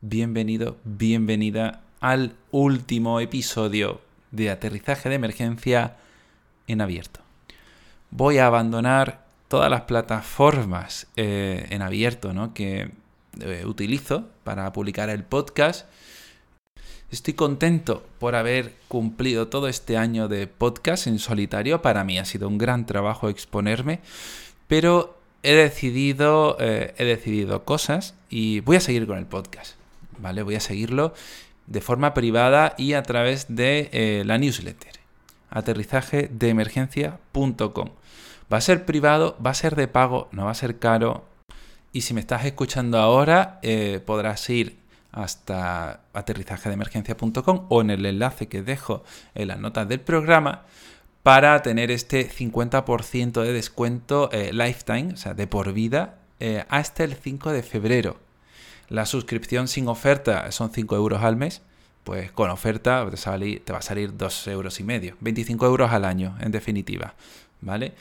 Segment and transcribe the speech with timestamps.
[0.00, 5.96] bienvenido, bienvenida al último episodio de aterrizaje de emergencia
[6.66, 7.20] en abierto.
[8.10, 12.54] Voy a abandonar todas las plataformas eh, en abierto ¿no?
[12.54, 12.90] que
[13.40, 15.86] eh, utilizo para publicar el podcast.
[17.10, 21.82] Estoy contento por haber cumplido todo este año de podcast en solitario.
[21.82, 24.00] Para mí ha sido un gran trabajo exponerme,
[24.66, 29.79] pero he decidido, eh, he decidido cosas y voy a seguir con el podcast.
[30.20, 30.42] ¿Vale?
[30.42, 31.14] Voy a seguirlo
[31.66, 35.00] de forma privada y a través de eh, la newsletter
[35.50, 37.88] aterrizaje de emergencia.com.
[38.52, 41.24] Va a ser privado, va a ser de pago, no va a ser caro.
[41.92, 44.78] Y si me estás escuchando ahora, eh, podrás ir
[45.10, 49.02] hasta aterrizaje de emergencia.com o en el enlace que dejo
[49.34, 50.66] en las notas del programa
[51.24, 56.16] para tener este 50% de descuento eh, lifetime, o sea, de por vida,
[56.68, 58.29] hasta el 5 de febrero.
[58.90, 61.62] La suscripción sin oferta son 5 euros al mes,
[62.04, 66.04] pues con oferta te, te va a salir 2 euros y medio, 25 euros al
[66.04, 67.14] año, en definitiva,
[67.60, 67.94] ¿vale?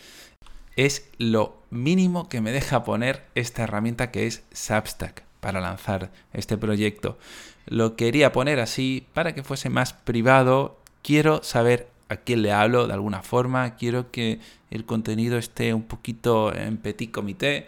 [0.75, 6.58] Es lo mínimo que me deja poner esta herramienta que es Substack para lanzar este
[6.58, 7.19] proyecto.
[7.67, 10.80] Lo quería poner así para que fuese más privado.
[11.03, 14.39] Quiero saber a quién le hablo de alguna forma, quiero que
[14.71, 17.67] el contenido esté un poquito en petit comité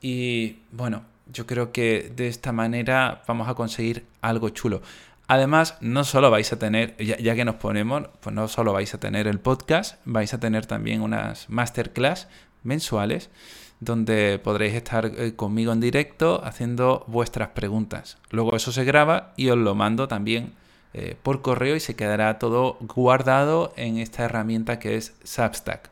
[0.00, 1.02] y bueno,
[1.32, 4.82] yo creo que de esta manera vamos a conseguir algo chulo.
[5.28, 8.98] Además, no solo vais a tener, ya, que nos ponemos, pues no solo vais a
[8.98, 12.26] tener el podcast, vais a tener también unas masterclass
[12.64, 13.30] mensuales
[13.78, 18.18] donde podréis estar eh, conmigo en directo haciendo vuestras preguntas.
[18.30, 20.52] Luego eso se graba y os lo mando también
[20.92, 25.90] eh, por correo y se quedará todo guardado en esta herramienta que es Substack.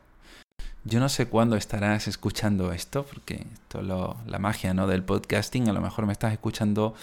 [0.85, 4.87] Yo no sé cuándo estarás escuchando esto, porque esto es la magia ¿no?
[4.87, 5.67] del podcasting.
[5.67, 6.95] A lo mejor me estás escuchando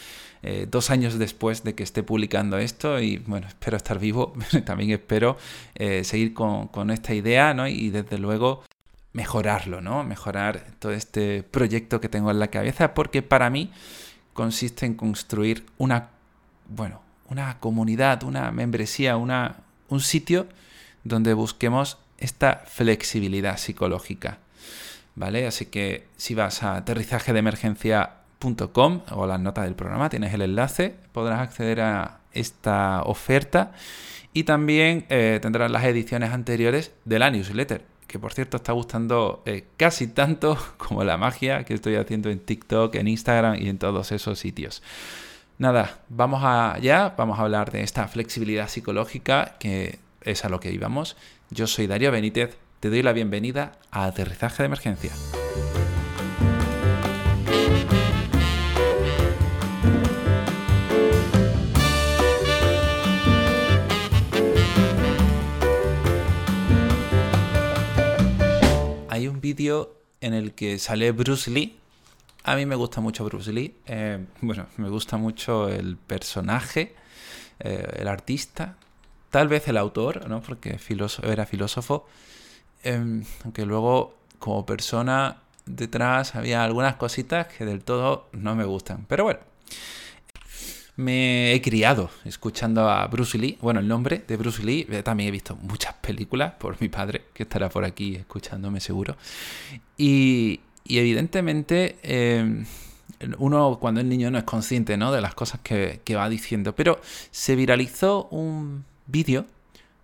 [0.43, 4.33] eh, dos años después de que esté publicando esto y bueno, espero estar vivo.
[4.65, 5.37] También espero
[5.75, 7.69] eh, seguir con, con, esta idea ¿no?
[7.69, 8.63] y desde luego
[9.13, 10.05] mejorarlo, ¿no?
[10.05, 13.73] Mejorar todo este proyecto que tengo en la cabeza, porque para mí
[14.33, 16.11] consiste en construir una,
[16.69, 19.57] bueno, una comunidad, una membresía, una,
[19.89, 20.47] un sitio
[21.05, 24.39] donde busquemos esta flexibilidad psicológica.
[25.15, 25.47] ¿Vale?
[25.47, 30.43] Así que si vas a aterrizaje de emergencia.com o las notas del programa, tienes el
[30.43, 33.73] enlace, podrás acceder a esta oferta
[34.35, 39.43] y también eh, tendrás las ediciones anteriores de la newsletter, que por cierto está gustando
[39.47, 43.79] eh, casi tanto como la magia que estoy haciendo en TikTok, en Instagram y en
[43.79, 44.83] todos esos sitios.
[45.57, 50.71] Nada, vamos allá, vamos a hablar de esta flexibilidad psicológica que es a lo que
[50.71, 51.17] íbamos.
[51.51, 55.13] Yo soy Darío Benítez, te doy la bienvenida a Aterrizaje de Emergencia.
[69.09, 71.79] Hay un vídeo en el que sale Bruce Lee
[72.47, 73.75] a mí me gusta mucho Bruce Lee.
[73.87, 76.95] Eh, bueno, me gusta mucho el personaje,
[77.59, 78.77] eh, el artista,
[79.31, 80.41] tal vez el autor, ¿no?
[80.41, 80.79] Porque
[81.23, 82.07] era filósofo.
[82.83, 89.05] Em, aunque luego, como persona, detrás había algunas cositas que del todo no me gustan.
[89.09, 89.41] Pero bueno,
[90.97, 93.59] me he criado escuchando a Bruce Lee.
[93.61, 94.87] Bueno, el nombre de Bruce Lee.
[94.91, 99.17] Eh, también he visto muchas películas por mi padre, que estará por aquí escuchándome seguro.
[99.99, 102.65] Y, evidentemente eh,
[103.39, 105.11] uno cuando es niño no es consciente ¿no?
[105.11, 106.75] de las cosas que, va diciendo.
[106.75, 107.01] Pero
[107.31, 109.47] se viralizó un vídeo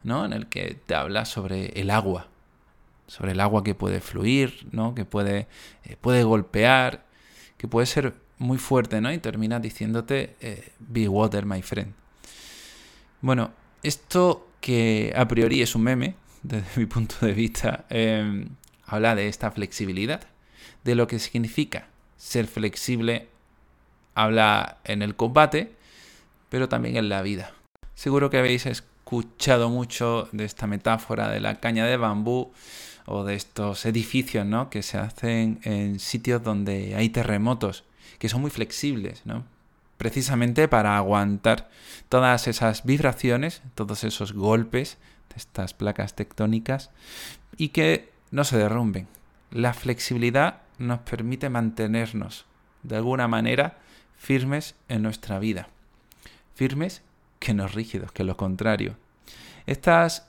[0.02, 0.24] ¿no?
[0.24, 2.28] en el que te habla sobre el agua.
[3.06, 4.94] Sobre el agua que puede fluir, ¿no?
[4.94, 5.46] que puede,
[5.84, 7.04] eh, puede golpear,
[7.58, 9.12] que puede ser muy fuerte, ¿no?
[9.12, 11.92] Y termina diciéndote, eh, be water, my friend.
[13.20, 13.52] Bueno,
[13.82, 17.84] esto que a priori es un meme, desde mi punto de vista,
[18.86, 20.22] habla de esta flexibilidad
[20.84, 23.28] de lo que significa ser flexible,
[24.14, 25.72] habla en el combate,
[26.48, 27.52] pero también en la vida.
[27.94, 28.66] Seguro que habéis
[29.12, 32.50] escuchado mucho de esta metáfora de la caña de bambú
[33.04, 34.70] o de estos edificios ¿no?
[34.70, 37.84] que se hacen en sitios donde hay terremotos,
[38.18, 39.44] que son muy flexibles, ¿no?
[39.98, 41.68] precisamente para aguantar
[42.08, 44.96] todas esas vibraciones, todos esos golpes
[45.28, 46.88] de estas placas tectónicas
[47.58, 49.08] y que no se derrumben.
[49.50, 52.46] La flexibilidad nos permite mantenernos
[52.82, 53.76] de alguna manera
[54.16, 55.68] firmes en nuestra vida.
[56.54, 57.02] Firmes
[57.42, 58.96] que no rígidos, que lo contrario.
[59.66, 60.28] Estas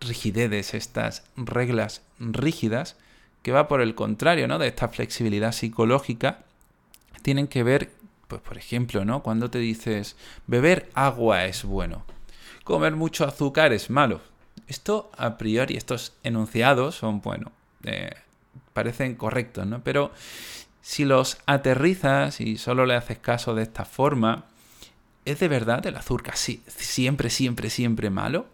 [0.00, 2.96] rigidedes, estas reglas rígidas,
[3.42, 4.58] que va por el contrario ¿no?
[4.58, 6.38] de esta flexibilidad psicológica,
[7.22, 7.90] tienen que ver
[8.28, 9.22] pues por ejemplo, ¿no?
[9.22, 10.16] Cuando te dices,
[10.46, 12.04] beber agua es bueno,
[12.64, 14.22] comer mucho azúcar es malo.
[14.66, 17.52] Esto, a priori, estos enunciados son, bueno,
[17.84, 18.14] eh,
[18.72, 19.84] parecen correctos, ¿no?
[19.84, 20.10] Pero
[20.80, 24.46] si los aterrizas y solo le haces caso de esta forma,
[25.24, 28.46] ¿es de verdad el azúcar sí, siempre, siempre, siempre malo?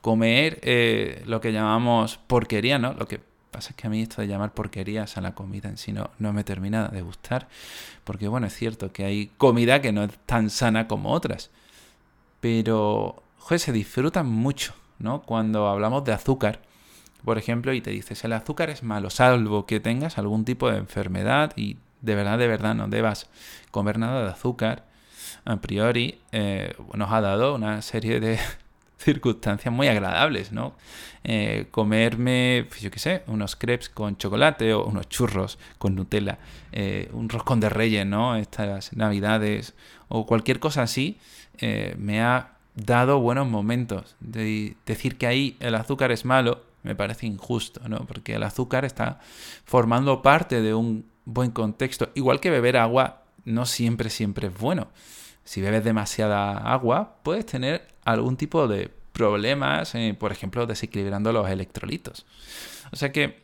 [0.00, 2.92] Comer eh, lo que llamamos porquería, ¿no?
[2.94, 3.20] Lo que
[3.52, 6.10] pasa es que a mí esto de llamar porquerías a la comida en sí no,
[6.18, 7.48] no me termina de gustar,
[8.02, 11.50] porque bueno, es cierto que hay comida que no es tan sana como otras,
[12.40, 15.22] pero, joder, se disfrutan mucho, ¿no?
[15.22, 16.60] Cuando hablamos de azúcar,
[17.24, 20.78] por ejemplo, y te dices, el azúcar es malo, salvo que tengas algún tipo de
[20.78, 23.28] enfermedad y de verdad, de verdad no debas
[23.70, 24.84] comer nada de azúcar,
[25.44, 28.38] a priori eh, nos ha dado una serie de
[28.98, 30.74] circunstancias muy agradables, ¿no?
[31.24, 36.38] Eh, comerme, pues yo qué sé, unos crepes con chocolate o unos churros con Nutella,
[36.72, 38.36] eh, un roscón de reyes, ¿no?
[38.36, 39.74] Estas navidades
[40.08, 41.18] o cualquier cosa así,
[41.96, 44.16] me ha dado buenos momentos.
[44.20, 48.04] De decir que ahí el azúcar es malo, me parece injusto, ¿no?
[48.06, 49.20] Porque el azúcar está
[49.64, 52.10] formando parte de un buen contexto.
[52.14, 54.88] Igual que beber agua no siempre, siempre es bueno.
[55.44, 61.48] Si bebes demasiada agua, puedes tener algún tipo de problemas, eh, por ejemplo, desequilibrando los
[61.48, 62.26] electrolitos.
[62.92, 63.42] O sea que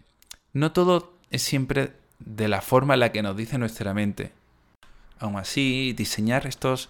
[0.53, 4.33] no todo es siempre de la forma en la que nos dice nuestra mente.
[5.19, 6.89] Aún así, diseñar estos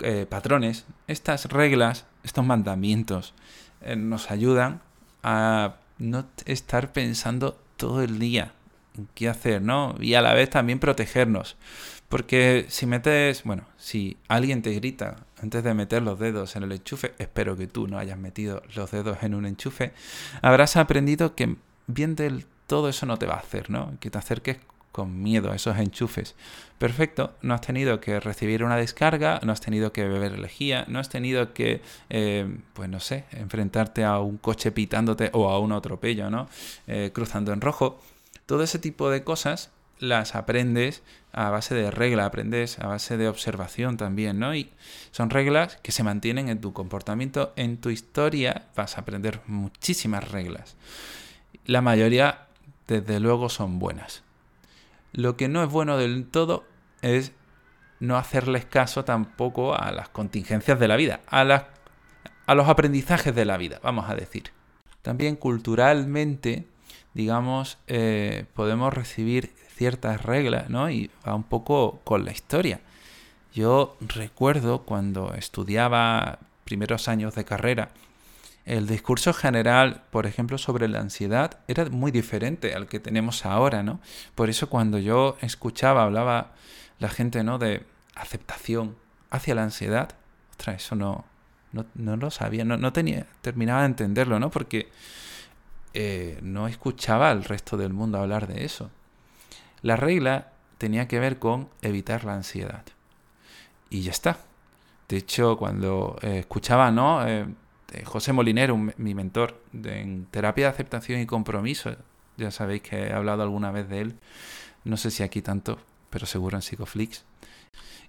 [0.00, 3.34] eh, patrones, estas reglas, estos mandamientos,
[3.82, 4.80] eh, nos ayudan
[5.22, 8.52] a no estar pensando todo el día
[9.14, 9.94] qué hacer, ¿no?
[10.00, 11.56] Y a la vez también protegernos.
[12.08, 16.72] Porque si metes, bueno, si alguien te grita antes de meter los dedos en el
[16.72, 19.92] enchufe, espero que tú no hayas metido los dedos en un enchufe,
[20.40, 21.56] habrás aprendido que
[21.88, 23.94] bien del todo eso no te va a hacer, ¿no?
[24.00, 24.58] Que te acerques
[24.96, 26.34] con miedo a esos enchufes.
[26.78, 30.98] Perfecto, no has tenido que recibir una descarga, no has tenido que beber lejía, no
[30.98, 35.72] has tenido que, eh, pues no sé, enfrentarte a un coche pitándote o a un
[35.72, 36.48] atropello, ¿no?
[36.86, 38.00] Eh, cruzando en rojo.
[38.46, 41.02] Todo ese tipo de cosas las aprendes
[41.32, 44.54] a base de regla, aprendes a base de observación también, ¿no?
[44.54, 44.72] Y
[45.10, 50.30] son reglas que se mantienen en tu comportamiento, en tu historia vas a aprender muchísimas
[50.30, 50.76] reglas.
[51.64, 52.46] La mayoría,
[52.86, 54.22] desde luego, son buenas.
[55.12, 56.64] Lo que no es bueno del todo
[57.02, 57.32] es
[58.00, 61.64] no hacerles caso tampoco a las contingencias de la vida, a, las,
[62.46, 64.52] a los aprendizajes de la vida, vamos a decir.
[65.02, 66.66] También culturalmente,
[67.16, 70.90] digamos, eh, podemos recibir ciertas reglas, ¿no?
[70.90, 72.80] Y va un poco con la historia.
[73.54, 77.88] Yo recuerdo cuando estudiaba primeros años de carrera,
[78.66, 83.82] el discurso general, por ejemplo, sobre la ansiedad era muy diferente al que tenemos ahora,
[83.82, 83.98] ¿no?
[84.34, 86.52] Por eso cuando yo escuchaba, hablaba
[86.98, 87.58] la gente, ¿no?
[87.58, 88.94] De aceptación
[89.30, 90.10] hacia la ansiedad,
[90.50, 91.24] ostras, eso no,
[91.72, 94.50] no, lo sabía, no, no, tenía, terminaba de entenderlo, ¿no?
[94.50, 94.90] Porque
[95.98, 98.90] eh, no escuchaba al resto del mundo hablar de eso.
[99.80, 102.82] La regla tenía que ver con evitar la ansiedad.
[103.88, 104.36] Y ya está.
[105.08, 107.26] De hecho, cuando eh, escuchaba, ¿no?
[107.26, 107.46] Eh,
[108.04, 111.96] José Molinero, mi mentor en terapia de aceptación y compromiso.
[112.36, 114.18] Ya sabéis que he hablado alguna vez de él.
[114.84, 115.78] No sé si aquí tanto,
[116.10, 117.24] pero seguro en Psicoflix.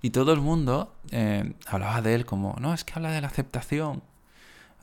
[0.01, 0.93] Y todo el mundo
[1.67, 4.03] hablaba de él como, no, es que habla de la aceptación.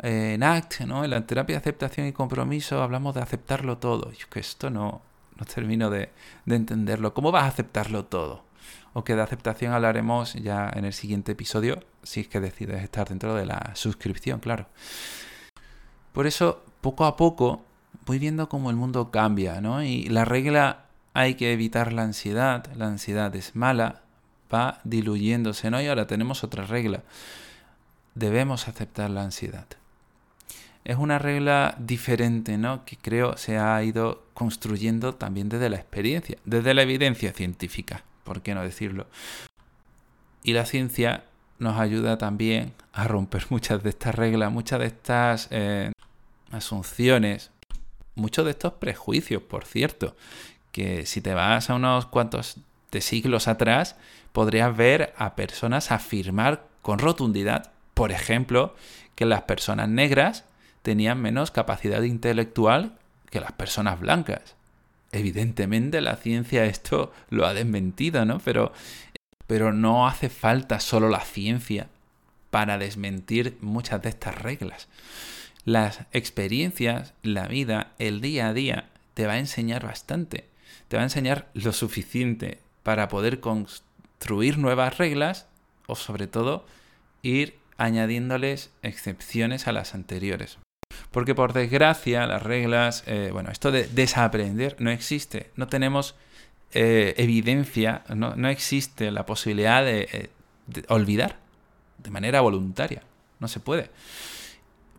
[0.00, 1.04] En ACT, ¿no?
[1.04, 4.10] en la terapia de aceptación y compromiso, hablamos de aceptarlo todo.
[4.12, 5.02] Y que esto no,
[5.36, 6.10] no termino de,
[6.44, 7.14] de entenderlo.
[7.14, 8.44] ¿Cómo vas a aceptarlo todo?
[8.94, 13.08] o que de aceptación hablaremos ya en el siguiente episodio, si es que decides estar
[13.08, 14.66] dentro de la suscripción, claro.
[16.12, 17.64] Por eso, poco a poco,
[18.06, 19.82] voy viendo cómo el mundo cambia, ¿no?
[19.82, 24.02] Y la regla hay que evitar la ansiedad, la ansiedad es mala,
[24.52, 25.82] va diluyéndose, ¿no?
[25.82, 27.02] Y ahora tenemos otra regla,
[28.14, 29.66] debemos aceptar la ansiedad.
[30.84, 32.84] Es una regla diferente, ¿no?
[32.84, 38.04] Que creo se ha ido construyendo también desde la experiencia, desde la evidencia científica.
[38.24, 39.06] ¿por qué no decirlo?
[40.42, 41.24] Y la ciencia
[41.58, 45.92] nos ayuda también a romper muchas de estas reglas, muchas de estas eh,
[46.50, 47.50] asunciones,
[48.16, 50.16] muchos de estos prejuicios, por cierto,
[50.72, 52.56] que si te vas a unos cuantos
[52.90, 53.96] de siglos atrás,
[54.32, 58.74] podrías ver a personas afirmar con rotundidad, por ejemplo,
[59.14, 60.44] que las personas negras
[60.84, 62.96] tenían menos capacidad intelectual
[63.30, 64.54] que las personas blancas
[65.14, 68.40] evidentemente la ciencia esto lo ha desmentido, ¿no?
[68.40, 68.72] Pero,
[69.46, 71.88] pero no hace falta solo la ciencia
[72.50, 74.88] para desmentir muchas de estas reglas.
[75.64, 80.48] Las experiencias, la vida, el día a día, te va a enseñar bastante.
[80.88, 85.46] Te va a enseñar lo suficiente para poder construir nuevas reglas
[85.86, 86.66] o sobre todo
[87.22, 90.58] ir añadiéndoles excepciones a las anteriores.
[91.10, 95.50] Porque por desgracia las reglas, eh, bueno, esto de desaprender no existe.
[95.56, 96.14] No tenemos
[96.72, 100.30] eh, evidencia, no, existe la posibilidad de,
[100.66, 101.36] de, olvidar
[101.98, 103.02] de manera voluntaria.
[103.40, 103.90] No se puede.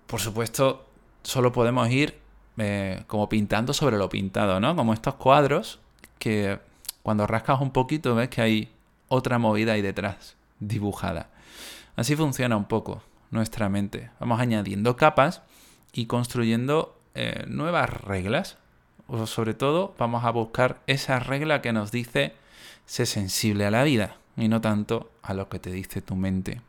[0.07, 0.85] Por supuesto,
[1.23, 2.17] solo podemos ir
[2.57, 4.75] eh, como pintando sobre lo pintado, ¿no?
[4.75, 5.79] Como estos cuadros
[6.19, 6.59] que
[7.03, 8.69] cuando rascas un poquito ves que hay
[9.09, 11.29] otra movida ahí detrás, dibujada.
[11.95, 14.09] Así funciona un poco nuestra mente.
[14.19, 15.41] Vamos añadiendo capas
[15.95, 18.57] y construyendo eh, nuevas reglas.
[19.07, 22.33] O sobre todo vamos a buscar esa regla que nos dice
[22.85, 26.61] ser sensible a la vida y no tanto a lo que te dice tu mente.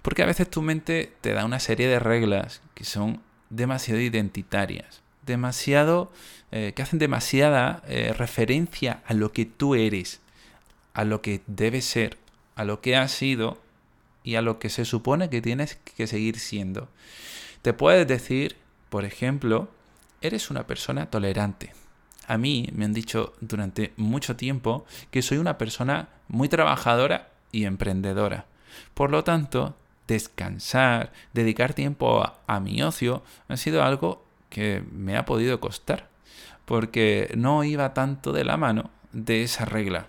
[0.00, 3.20] Porque a veces tu mente te da una serie de reglas que son
[3.50, 6.10] demasiado identitarias, demasiado,
[6.50, 10.20] eh, que hacen demasiada eh, referencia a lo que tú eres,
[10.94, 12.16] a lo que debes ser,
[12.54, 13.60] a lo que has sido
[14.22, 16.88] y a lo que se supone que tienes que seguir siendo.
[17.66, 18.54] Te puedes decir,
[18.90, 19.66] por ejemplo,
[20.20, 21.72] eres una persona tolerante.
[22.28, 27.64] A mí me han dicho durante mucho tiempo que soy una persona muy trabajadora y
[27.64, 28.46] emprendedora.
[28.94, 29.74] Por lo tanto,
[30.06, 36.08] descansar, dedicar tiempo a, mi ocio, ha sido algo que me ha podido costar,
[36.66, 40.06] porque no iba tanto de la mano de esa regla.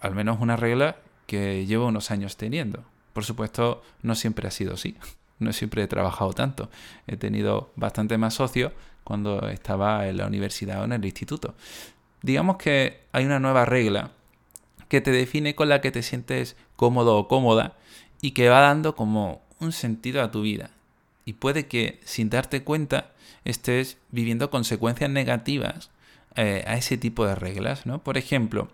[0.00, 0.96] Al menos una regla
[1.28, 2.82] que llevo unos años teniendo.
[3.12, 4.96] Por supuesto, no siempre ha sido así.
[5.38, 6.70] No siempre he trabajado tanto.
[7.06, 8.72] He tenido bastante más socio
[9.02, 11.54] cuando estaba en la universidad o en el instituto.
[12.22, 14.10] Digamos que hay una nueva regla
[14.88, 17.76] que te define con la que te sientes cómodo o cómoda
[18.20, 20.70] y que va dando como un sentido a tu vida.
[21.24, 23.12] Y puede que sin darte cuenta
[23.44, 25.90] estés viviendo consecuencias negativas
[26.36, 27.86] eh, a ese tipo de reglas.
[27.86, 28.02] ¿no?
[28.02, 28.68] Por ejemplo,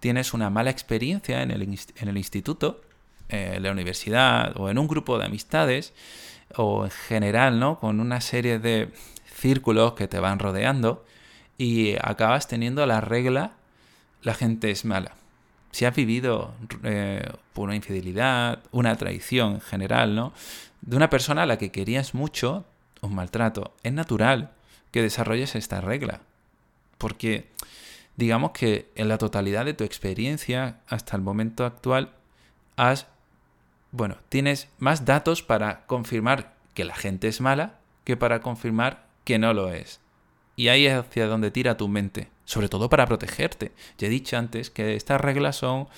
[0.00, 2.82] tienes una mala experiencia en el, en el instituto,
[3.28, 5.92] en la universidad o en un grupo de amistades
[6.56, 7.78] o en general, ¿no?
[7.78, 8.90] Con una serie de
[9.26, 11.04] círculos que te van rodeando
[11.58, 13.52] y acabas teniendo la regla
[14.22, 15.12] la gente es mala
[15.76, 16.54] si has vivido
[16.84, 20.32] eh, por una infidelidad, una traición en general, ¿no?
[20.80, 22.64] De una persona a la que querías mucho,
[23.02, 24.52] un maltrato, es natural
[24.90, 26.22] que desarrolles esta regla.
[26.96, 27.50] Porque
[28.16, 32.12] digamos que en la totalidad de tu experiencia hasta el momento actual
[32.76, 33.06] has,
[33.96, 39.38] bueno, tienes más datos para confirmar que la gente es mala que para confirmar que
[39.38, 40.00] no lo es.
[40.54, 43.72] Y ahí es hacia donde tira tu mente sobre todo para protegerte.
[43.98, 45.88] Ya he dicho antes que estas reglas son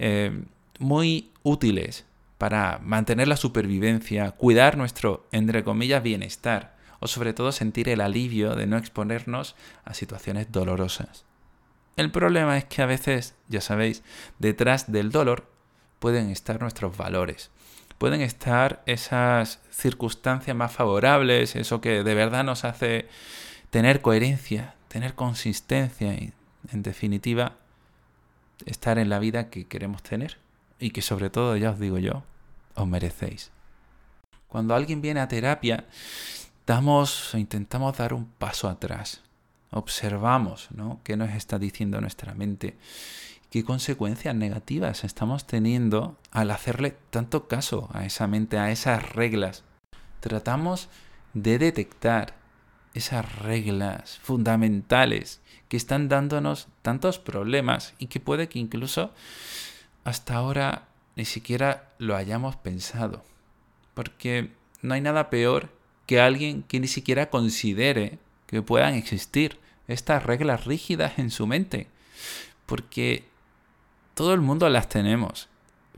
[0.00, 0.42] eh,
[0.80, 2.04] muy útiles
[2.38, 8.56] para mantener la supervivencia, cuidar nuestro, entre comillas, bienestar, o sobre todo sentir el alivio
[8.56, 11.24] de no exponernos a situaciones dolorosas.
[11.96, 14.02] El problema es que a veces, ya sabéis,
[14.38, 15.50] detrás del dolor
[15.98, 17.50] pueden estar nuestros valores,
[17.98, 23.08] pueden estar esas circunstancias más favorables, eso que de verdad nos hace
[23.70, 26.32] tener coherencia, tener consistencia y,
[26.72, 27.56] en definitiva,
[28.66, 30.38] estar en la vida que queremos tener
[30.78, 32.22] y que sobre todo, ya os digo yo,
[32.74, 33.50] os merecéis.
[34.48, 35.84] Cuando alguien viene a terapia,
[36.66, 39.22] damos o intentamos dar un paso atrás.
[39.70, 41.00] Observamos ¿no?
[41.04, 42.76] qué nos está diciendo nuestra mente,
[43.50, 49.64] qué consecuencias negativas estamos teniendo al hacerle tanto caso a esa mente, a esas reglas.
[50.20, 50.88] Tratamos
[51.34, 52.34] de detectar
[52.94, 59.12] esas reglas fundamentales que están dándonos tantos problemas y que puede que incluso
[60.04, 63.24] hasta ahora ni siquiera lo hayamos pensado.
[63.94, 64.50] Porque
[64.82, 65.70] no hay nada peor
[66.06, 71.88] que alguien que ni siquiera considere que puedan existir estas reglas rígidas en su mente.
[72.66, 73.27] Porque
[74.18, 75.48] todo el mundo las tenemos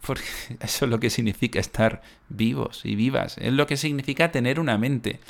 [0.01, 0.25] porque
[0.61, 3.39] eso es lo que significa estar vivos y vivas.
[3.39, 5.21] Es lo que significa tener una mente.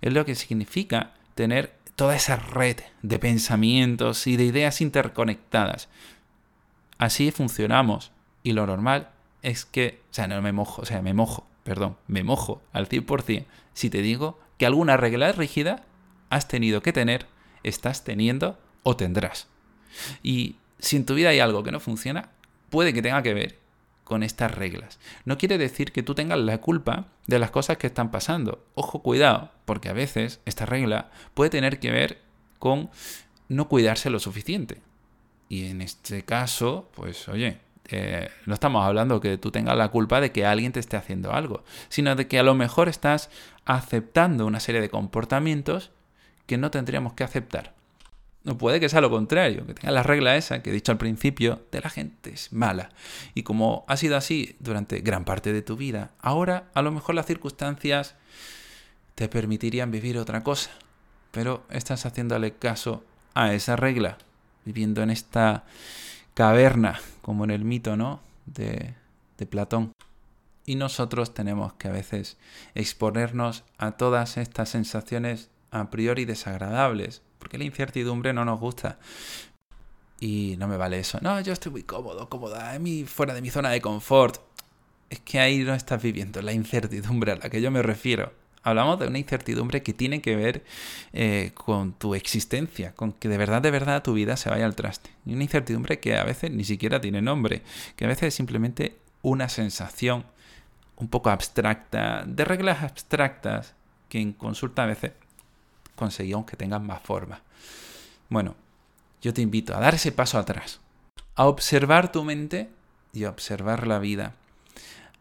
[0.00, 5.88] Es lo que significa tener toda esa red de pensamientos y de ideas interconectadas.
[6.98, 8.12] Así funcionamos.
[8.42, 9.10] Y lo normal
[9.42, 12.88] es que, o sea, no me mojo, o sea, me mojo, perdón, me mojo al
[12.88, 15.84] 100% si te digo que alguna regla rígida
[16.30, 17.26] has tenido que tener,
[17.62, 19.48] estás teniendo o tendrás.
[20.22, 22.30] Y si en tu vida hay algo que no funciona,
[22.70, 23.58] puede que tenga que ver
[24.04, 24.98] con estas reglas.
[25.24, 28.64] No quiere decir que tú tengas la culpa de las cosas que están pasando.
[28.74, 32.18] Ojo, cuidado, porque a veces esta regla puede tener que ver
[32.58, 32.90] con
[33.48, 34.82] no cuidarse lo suficiente.
[35.48, 40.20] Y en este caso, pues oye, eh, no estamos hablando que tú tengas la culpa
[40.20, 43.30] de que alguien te esté haciendo algo, sino de que a lo mejor estás
[43.64, 45.92] aceptando una serie de comportamientos
[46.46, 47.74] que no tendríamos que aceptar.
[48.44, 50.98] No puede que sea lo contrario, que tenga la regla esa que he dicho al
[50.98, 52.90] principio de la gente es mala.
[53.34, 57.14] Y como ha sido así durante gran parte de tu vida, ahora a lo mejor
[57.14, 58.16] las circunstancias
[59.14, 60.70] te permitirían vivir otra cosa.
[61.30, 64.18] Pero estás haciéndole caso a esa regla,
[64.66, 65.64] viviendo en esta
[66.34, 68.20] caverna, como en el mito, ¿no?
[68.44, 68.94] De,
[69.38, 69.92] de Platón.
[70.66, 72.36] Y nosotros tenemos que a veces
[72.74, 78.98] exponernos a todas estas sensaciones a priori desagradables, porque la incertidumbre no nos gusta.
[80.18, 81.18] Y no me vale eso.
[81.20, 84.40] No, yo estoy muy cómodo, cómoda, mí, fuera de mi zona de confort.
[85.10, 88.32] Es que ahí no estás viviendo la incertidumbre a la que yo me refiero.
[88.62, 90.64] Hablamos de una incertidumbre que tiene que ver
[91.12, 94.74] eh, con tu existencia, con que de verdad, de verdad tu vida se vaya al
[94.74, 95.10] traste.
[95.26, 97.60] Y una incertidumbre que a veces ni siquiera tiene nombre,
[97.94, 100.24] que a veces es simplemente una sensación
[100.96, 103.74] un poco abstracta, de reglas abstractas,
[104.08, 105.12] que en consulta a veces
[105.96, 107.42] conseguimos que tengan más forma.
[108.28, 108.54] Bueno,
[109.22, 110.80] yo te invito a dar ese paso atrás,
[111.34, 112.70] a observar tu mente
[113.12, 114.34] y a observar la vida,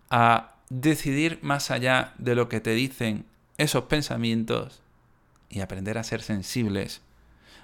[0.10, 3.26] a decidir más allá de lo que te dicen
[3.58, 4.82] esos pensamientos
[5.50, 7.02] y aprender a ser sensibles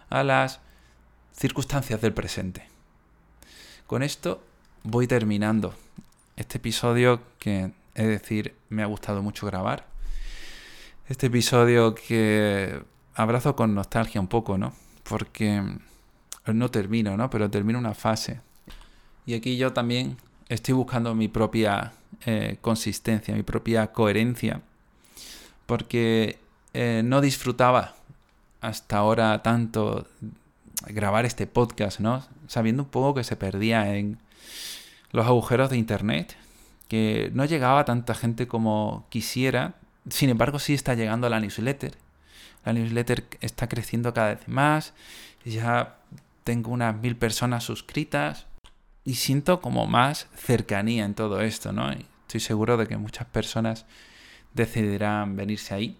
[0.09, 0.59] a las
[1.33, 2.67] circunstancias del presente.
[3.87, 4.43] Con esto
[4.83, 5.73] voy terminando
[6.35, 9.87] este episodio que, es decir, me ha gustado mucho grabar.
[11.07, 12.83] Este episodio que
[13.19, 14.73] abrazo con nostalgia un poco, ¿no?
[15.03, 15.61] Porque
[16.45, 17.29] no termino, ¿no?
[17.29, 18.39] Pero termino una fase.
[19.25, 21.91] Y aquí yo también estoy buscando mi propia
[22.25, 24.61] eh, consistencia, mi propia coherencia.
[25.65, 26.39] Porque
[26.73, 27.95] eh, no disfrutaba
[28.61, 30.07] hasta ahora tanto
[30.87, 32.25] grabar este podcast, ¿no?
[32.47, 34.17] Sabiendo un poco que se perdía en
[35.11, 36.37] los agujeros de internet,
[36.87, 39.75] que no llegaba tanta gente como quisiera.
[40.09, 41.97] Sin embargo, sí está llegando la newsletter
[42.65, 44.93] la newsletter está creciendo cada vez más.
[45.45, 45.97] Ya
[46.43, 48.45] tengo unas mil personas suscritas.
[49.05, 51.89] Y siento como más cercanía en todo esto, ¿no?
[51.91, 53.85] estoy seguro de que muchas personas
[54.53, 55.97] decidirán venirse ahí.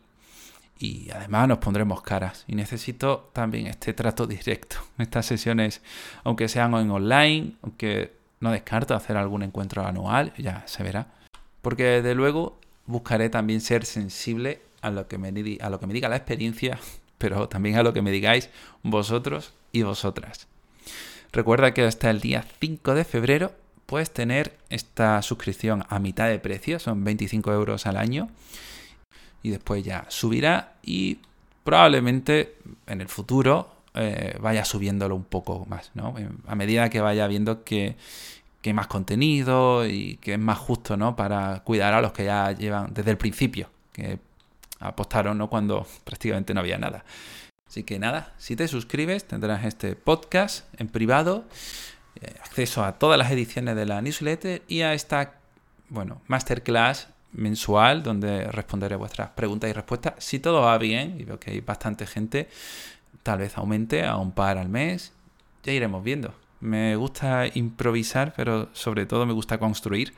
[0.77, 2.45] Y además nos pondremos caras.
[2.47, 4.77] Y necesito también este trato directo.
[4.97, 5.81] Estas sesiones,
[6.23, 11.07] aunque sean en online, aunque no descarto hacer algún encuentro anual, ya se verá.
[11.61, 16.79] Porque desde luego buscaré también ser sensible a lo que me, diga la experiencia,
[17.17, 18.49] pero también a lo que me digáis
[18.83, 20.47] vosotros y vosotras.
[21.31, 23.51] Recuerda que hasta el día 5 de febrero
[23.85, 28.29] puedes tener esta suscripción a mitad de precio, son 25 euros al año,
[29.41, 31.19] y después ya subirá y
[31.63, 32.55] probablemente
[32.87, 36.13] en el futuro eh, vaya subiéndolo un poco más, ¿no?
[36.47, 37.95] A medida que vaya viendo que,
[38.61, 41.15] que más contenido y que es más justo, ¿no?
[41.15, 44.19] Para cuidar a los que ya llevan desde el principio, que
[44.79, 45.49] apostaron ¿no?
[45.49, 47.03] cuando prácticamente no había nada.
[47.67, 51.45] Así que nada, si te suscribes tendrás este podcast en privado,
[52.21, 55.35] eh, acceso a todas las ediciones de la newsletter y a esta,
[55.89, 60.15] bueno, masterclass mensual donde responderé vuestras preguntas y respuestas.
[60.17, 62.49] Si todo va bien, y veo que hay bastante gente,
[63.23, 65.13] tal vez aumente a un par al mes,
[65.63, 66.33] ya iremos viendo.
[66.59, 70.13] Me gusta improvisar, pero sobre todo me gusta construir.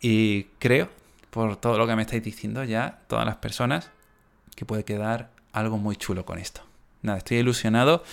[0.00, 0.88] Y creo
[1.30, 3.90] por todo lo que me estáis diciendo ya, todas las personas,
[4.56, 6.62] que puede quedar algo muy chulo con esto.
[7.02, 8.04] Nada, estoy ilusionado.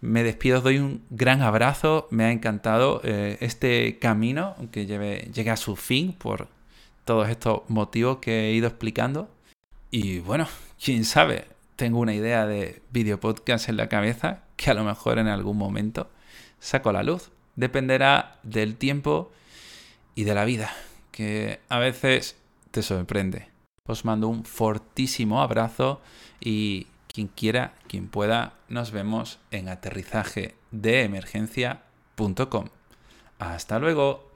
[0.00, 2.08] Me despido, os doy un gran abrazo.
[2.10, 6.48] Me ha encantado eh, este camino, aunque llegue a su fin por
[7.04, 9.28] todos estos motivos que he ido explicando.
[9.90, 10.48] Y bueno,
[10.82, 15.18] quién sabe, tengo una idea de video podcast en la cabeza que a lo mejor
[15.18, 16.08] en algún momento
[16.60, 17.30] saco a la luz.
[17.56, 19.32] Dependerá del tiempo
[20.14, 20.72] y de la vida,
[21.10, 22.36] que a veces
[22.70, 23.48] te sorprende.
[23.86, 26.00] Os mando un fortísimo abrazo
[26.38, 32.68] y quien quiera, quien pueda, nos vemos en aterrizaje de emergencia.com.
[33.38, 34.30] Hasta luego.